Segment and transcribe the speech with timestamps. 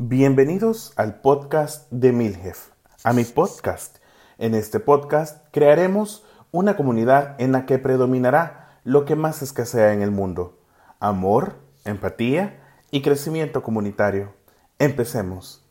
[0.00, 2.68] Bienvenidos al podcast de Milhef,
[3.02, 3.96] a mi podcast.
[4.38, 10.02] En este podcast crearemos una comunidad en la que predominará lo que más escasea en
[10.02, 10.60] el mundo,
[11.00, 14.34] amor, empatía y crecimiento comunitario.
[14.78, 15.64] Empecemos.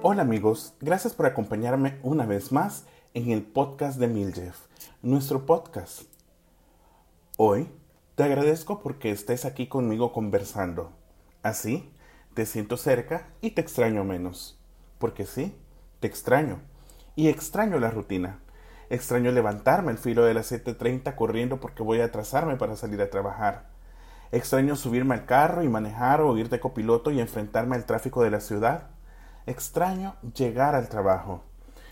[0.00, 2.84] Hola amigos, gracias por acompañarme una vez más
[3.16, 4.58] en el podcast de Miljef,
[5.00, 6.02] nuestro podcast.
[7.38, 7.66] Hoy
[8.14, 10.92] te agradezco porque estés aquí conmigo conversando.
[11.42, 11.90] Así
[12.34, 14.60] te siento cerca y te extraño menos.
[14.98, 15.56] Porque sí,
[16.00, 16.60] te extraño.
[17.14, 18.40] Y extraño la rutina.
[18.90, 23.08] Extraño levantarme al filo de las 7.30 corriendo porque voy a atrasarme para salir a
[23.08, 23.70] trabajar.
[24.30, 28.30] Extraño subirme al carro y manejar o ir de copiloto y enfrentarme al tráfico de
[28.30, 28.90] la ciudad.
[29.46, 31.44] Extraño llegar al trabajo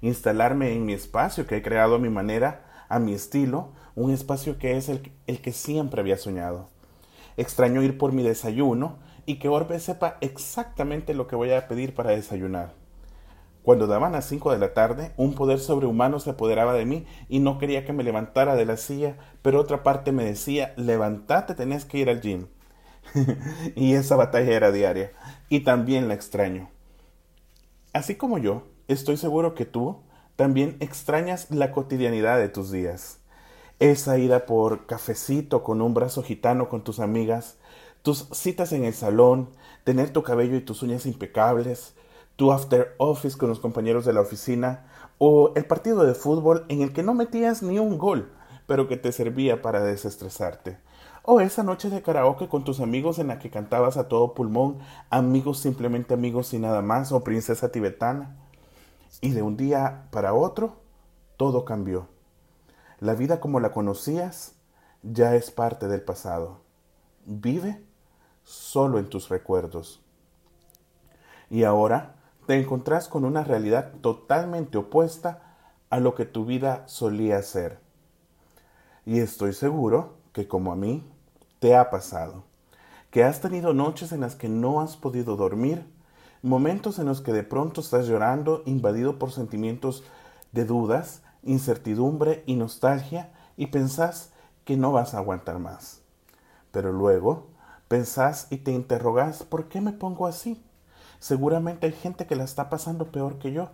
[0.00, 4.58] instalarme en mi espacio que he creado a mi manera, a mi estilo, un espacio
[4.58, 6.68] que es el, el que siempre había soñado.
[7.36, 11.94] Extraño ir por mi desayuno y que Orbe sepa exactamente lo que voy a pedir
[11.94, 12.74] para desayunar.
[13.66, 17.40] Cuando daban las cinco de la tarde, un poder sobrehumano se apoderaba de mí y
[17.40, 21.84] no quería que me levantara de la silla, pero otra parte me decía, levántate, tenés
[21.84, 22.46] que ir al gym.
[23.74, 25.10] y esa batalla era diaria,
[25.48, 26.70] y también la extraño.
[27.92, 29.98] Así como yo, estoy seguro que tú
[30.36, 33.18] también extrañas la cotidianidad de tus días.
[33.78, 37.58] Esa ida por cafecito con un brazo gitano con tus amigas,
[38.02, 39.50] tus citas en el salón,
[39.84, 41.94] tener tu cabello y tus uñas impecables,
[42.36, 44.86] tu after office con los compañeros de la oficina,
[45.18, 48.30] o el partido de fútbol en el que no metías ni un gol,
[48.66, 50.78] pero que te servía para desestresarte.
[51.22, 54.78] O esa noche de karaoke con tus amigos en la que cantabas a todo pulmón,
[55.10, 58.36] amigos simplemente amigos y nada más, o princesa tibetana.
[59.20, 60.76] Y de un día para otro,
[61.36, 62.08] todo cambió.
[63.00, 64.54] La vida como la conocías
[65.02, 66.60] ya es parte del pasado.
[67.24, 67.82] Vive
[68.44, 70.02] solo en tus recuerdos.
[71.50, 72.14] Y ahora
[72.46, 75.56] te encontrás con una realidad totalmente opuesta
[75.90, 77.80] a lo que tu vida solía ser.
[79.04, 81.04] Y estoy seguro que como a mí
[81.58, 82.44] te ha pasado,
[83.10, 85.86] que has tenido noches en las que no has podido dormir
[86.42, 90.04] momentos en los que de pronto estás llorando, invadido por sentimientos
[90.52, 94.32] de dudas, incertidumbre y nostalgia, y pensás
[94.64, 96.02] que no vas a aguantar más.
[96.70, 97.46] Pero luego
[97.88, 100.62] pensás y te interrogás, ¿por qué me pongo así?
[101.18, 103.70] Seguramente hay gente que la está pasando peor que yo.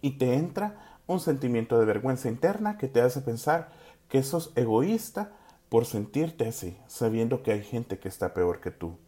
[0.00, 3.70] Y te entra un sentimiento de vergüenza interna que te hace pensar
[4.08, 5.32] que sos egoísta
[5.68, 8.98] por sentirte así, sabiendo que hay gente que está peor que tú.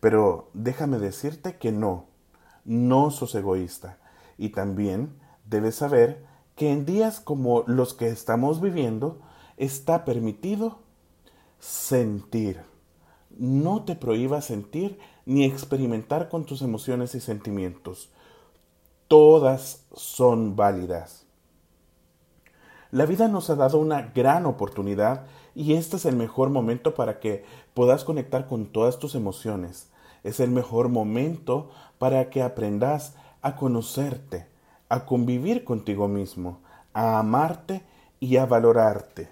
[0.00, 2.06] Pero déjame decirte que no,
[2.64, 3.98] no sos egoísta.
[4.36, 9.20] Y también debes saber que en días como los que estamos viviendo
[9.56, 10.80] está permitido
[11.58, 12.62] sentir.
[13.30, 18.10] No te prohíbas sentir ni experimentar con tus emociones y sentimientos.
[19.08, 21.27] Todas son válidas.
[22.90, 27.20] La vida nos ha dado una gran oportunidad y este es el mejor momento para
[27.20, 27.44] que
[27.74, 29.90] puedas conectar con todas tus emociones.
[30.24, 34.46] Es el mejor momento para que aprendas a conocerte,
[34.88, 36.60] a convivir contigo mismo,
[36.94, 37.82] a amarte
[38.20, 39.28] y a valorarte.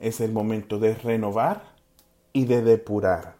[0.00, 1.62] Es el momento de renovar
[2.32, 3.36] y de depurar.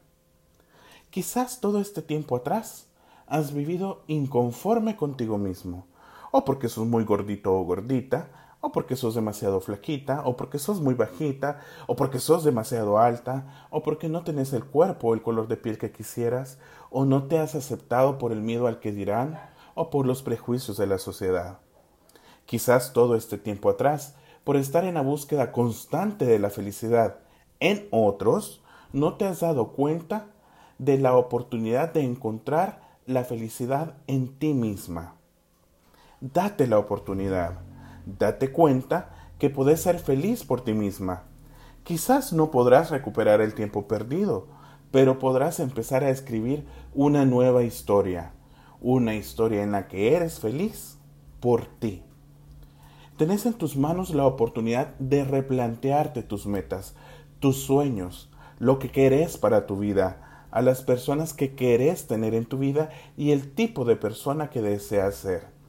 [1.11, 2.87] Quizás todo este tiempo atrás
[3.27, 5.87] has vivido inconforme contigo mismo,
[6.31, 8.29] o porque sos muy gordito o gordita,
[8.61, 13.67] o porque sos demasiado flaquita, o porque sos muy bajita, o porque sos demasiado alta,
[13.71, 16.59] o porque no tenés el cuerpo o el color de piel que quisieras,
[16.91, 19.41] o no te has aceptado por el miedo al que dirán,
[19.75, 21.59] o por los prejuicios de la sociedad.
[22.45, 27.19] Quizás todo este tiempo atrás, por estar en la búsqueda constante de la felicidad
[27.61, 30.27] en otros, no te has dado cuenta
[30.79, 35.15] de la oportunidad de encontrar la felicidad en ti misma.
[36.21, 37.70] Date la oportunidad
[38.19, 41.25] date cuenta que puedes ser feliz por ti misma.
[41.83, 44.49] Quizás no podrás recuperar el tiempo perdido,
[44.91, 48.33] pero podrás empezar a escribir una nueva historia,
[48.81, 50.99] una historia en la que eres feliz
[51.41, 52.03] por ti.
[53.17, 56.95] Tenés en tus manos la oportunidad de replantearte tus metas,
[57.39, 62.45] tus sueños, lo que querés para tu vida, a las personas que querés tener en
[62.45, 65.60] tu vida y el tipo de persona que deseas ser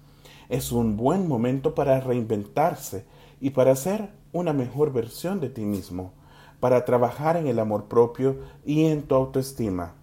[0.52, 3.06] es un buen momento para reinventarse
[3.40, 6.12] y para ser una mejor versión de ti mismo,
[6.60, 9.94] para trabajar en el amor propio y en tu autoestima.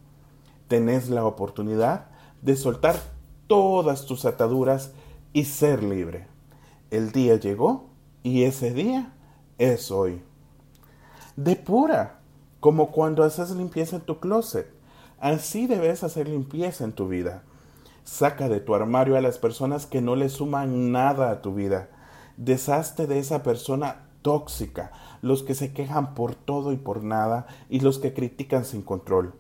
[0.66, 2.06] Tenés la oportunidad
[2.40, 2.96] de soltar
[3.46, 4.92] todas tus ataduras
[5.34, 6.26] y ser libre.
[6.90, 7.84] El día llegó
[8.22, 9.12] y ese día
[9.58, 10.22] es hoy.
[11.36, 12.20] Depura,
[12.58, 14.66] como cuando haces limpieza en tu closet.
[15.20, 17.42] Así debes hacer limpieza en tu vida.
[18.10, 21.90] Saca de tu armario a las personas que no le suman nada a tu vida.
[22.38, 27.80] Deshazte de esa persona tóxica, los que se quejan por todo y por nada y
[27.80, 29.34] los que critican sin control,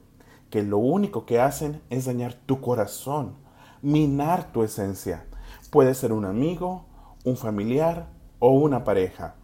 [0.50, 3.36] que lo único que hacen es dañar tu corazón,
[3.80, 5.24] minar tu esencia.
[5.70, 6.84] Puede ser un amigo,
[7.24, 9.36] un familiar o una pareja.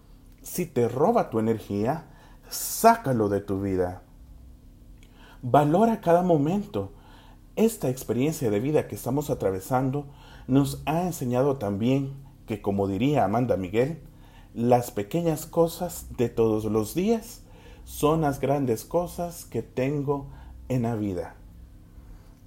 [0.42, 2.08] Si te roba tu energía,
[2.50, 4.02] sácalo de tu vida.
[5.40, 6.92] Valora cada momento.
[7.56, 10.06] Esta experiencia de vida que estamos atravesando
[10.48, 12.14] nos ha enseñado también
[12.46, 14.02] que, como diría Amanda Miguel,
[14.54, 17.42] las pequeñas cosas de todos los días
[17.84, 20.30] son las grandes cosas que tengo
[20.68, 21.36] en la vida.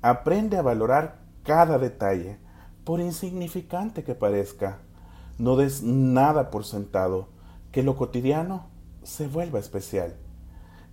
[0.01, 2.37] Aprende a valorar cada detalle,
[2.83, 4.79] por insignificante que parezca.
[5.37, 7.29] No des nada por sentado,
[7.71, 8.67] que lo cotidiano
[9.03, 10.15] se vuelva especial.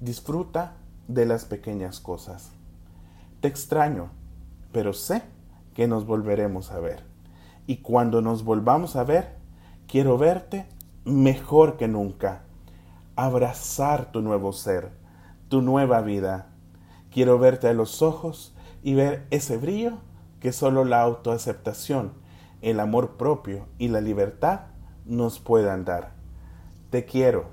[0.00, 0.76] Disfruta
[1.08, 2.52] de las pequeñas cosas.
[3.44, 4.08] Te extraño,
[4.73, 5.20] pero sé
[5.75, 7.02] que nos volveremos a ver.
[7.67, 9.35] Y cuando nos volvamos a ver,
[9.87, 10.64] quiero verte
[11.05, 12.44] mejor que nunca.
[13.17, 14.93] Abrazar tu nuevo ser,
[15.50, 16.46] tu nueva vida.
[17.11, 19.99] Quiero verte a los ojos y ver ese brillo
[20.41, 22.14] que solo la autoaceptación,
[22.62, 24.61] el amor propio y la libertad
[25.05, 26.12] nos puedan dar.
[26.88, 27.50] Te quiero.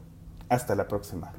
[0.48, 1.34] Hasta la próxima.